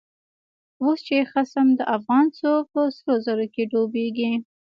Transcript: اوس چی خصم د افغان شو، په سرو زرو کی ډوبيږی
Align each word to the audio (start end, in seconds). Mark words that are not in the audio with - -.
اوس 0.81 0.99
چی 1.07 1.17
خصم 1.31 1.67
د 1.75 1.81
افغان 1.95 2.25
شو، 2.37 2.53
په 2.71 2.79
سرو 2.95 3.15
زرو 3.25 3.45
کی 3.53 3.63
ډوبيږی 3.71 4.31